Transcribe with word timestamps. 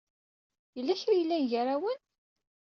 Yella 0.75 1.01
kra 1.01 1.13
ay 1.13 1.17
yellan 1.21 1.43
gar-awen? 1.51 1.99